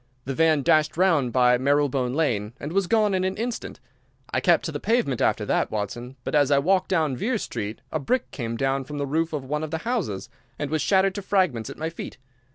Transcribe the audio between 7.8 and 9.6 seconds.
a brick came down from the roof of